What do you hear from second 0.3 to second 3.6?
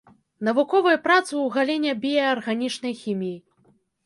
Навуковыя працы ў галіне біяарганічнай хіміі.